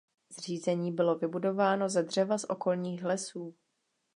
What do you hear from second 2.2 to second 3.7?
z okolních lesů.